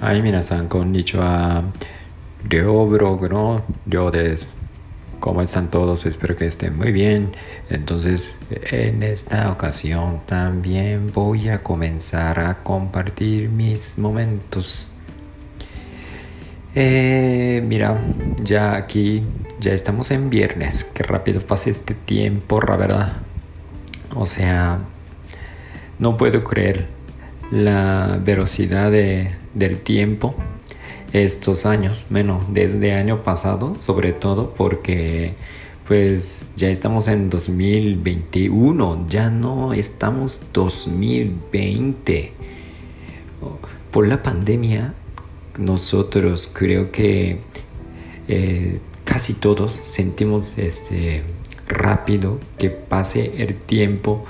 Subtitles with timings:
[0.00, 1.64] はい、皆さん、こんにちは。
[2.48, 3.62] Ryo Blog, ¿no?
[3.88, 4.46] Ryo des.
[5.20, 6.06] ¿Cómo están todos?
[6.06, 7.32] Espero que estén muy bien.
[7.70, 14.88] Entonces, en esta ocasión también voy a comenzar a compartir mis momentos.
[16.74, 17.98] Eh, mira,
[18.44, 19.24] ya aquí,
[19.58, 20.84] ya estamos en viernes.
[20.84, 23.12] Qué rápido pasa este tiempo, la verdad.
[24.14, 24.78] O sea,
[25.98, 26.86] no puedo creer
[27.51, 30.33] la velocidad de, del tiempo
[31.13, 35.35] estos años, bueno, desde año pasado, sobre todo porque
[35.87, 42.31] pues ya estamos en 2021, ya no estamos 2020.
[43.91, 44.93] Por la pandemia,
[45.57, 47.41] nosotros creo que
[48.29, 51.23] eh, casi todos sentimos este
[51.67, 54.23] rápido que pase el tiempo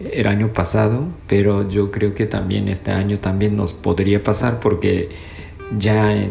[0.00, 5.08] el año pasado, pero yo creo que también este año también nos podría pasar porque
[5.76, 6.28] ya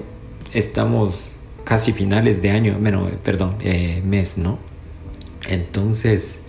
[0.54, 4.58] estamos casi finales de año, bueno, perdón, eh, mes, ¿no?
[5.50, 6.40] Entonces,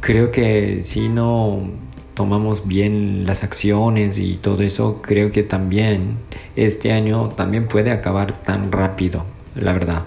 [0.00, 1.70] creo que si no
[2.14, 6.18] tomamos bien las acciones y todo eso, creo que también
[6.54, 10.04] este año también puede acabar tan rápido, la verdad.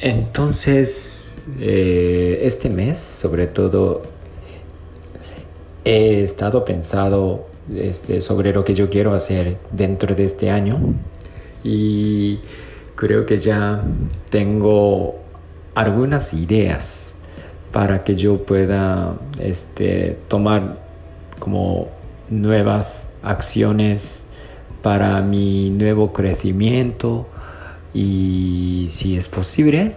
[0.00, 4.02] Entonces, eh, este mes, sobre todo,
[5.84, 10.78] he estado pensado este, sobre lo que yo quiero hacer dentro de este año.
[11.62, 12.40] Y
[12.94, 13.82] creo que ya
[14.30, 15.16] tengo
[15.74, 17.14] algunas ideas
[17.72, 20.78] para que yo pueda este, tomar
[21.38, 21.88] como
[22.28, 24.24] nuevas acciones
[24.82, 27.26] para mi nuevo crecimiento.
[27.92, 29.96] Y si es posible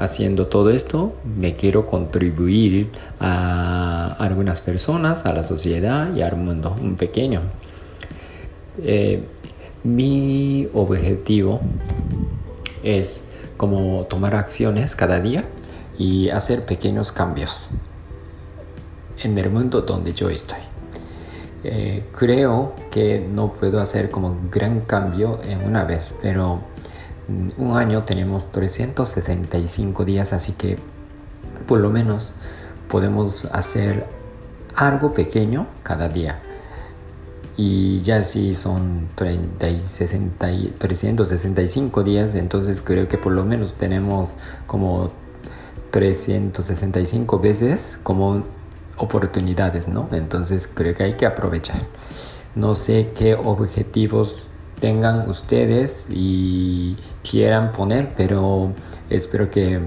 [0.00, 6.74] haciendo todo esto me quiero contribuir a algunas personas, a la sociedad y al mundo,
[6.80, 7.42] un pequeño.
[8.82, 9.22] Eh,
[9.84, 11.60] mi objetivo
[12.82, 13.28] es
[13.58, 15.44] como tomar acciones cada día
[15.98, 17.68] y hacer pequeños cambios
[19.22, 20.60] en el mundo donde yo estoy.
[21.62, 26.62] Eh, creo que no puedo hacer como gran cambio en una vez, pero
[27.56, 30.78] un año tenemos 365 días, así que
[31.66, 32.32] por lo menos
[32.88, 34.06] podemos hacer
[34.76, 36.40] algo pequeño cada día.
[37.56, 40.48] Y ya si son 30 y 60
[40.78, 44.36] 365 días, entonces creo que por lo menos tenemos
[44.66, 45.10] como
[45.90, 48.44] 365 veces como
[48.96, 50.08] oportunidades, ¿no?
[50.12, 51.82] Entonces creo que hay que aprovechar.
[52.54, 54.49] No sé qué objetivos
[54.80, 56.96] tengan ustedes y
[57.28, 58.72] quieran poner, pero
[59.08, 59.80] espero que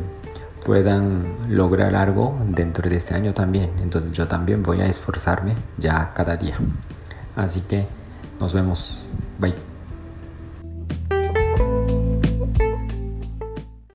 [0.65, 3.69] puedan lograr algo dentro de este año también.
[3.81, 6.57] Entonces yo también voy a esforzarme ya cada día.
[7.35, 7.87] Así que
[8.39, 9.09] nos vemos.
[9.39, 9.72] Bye.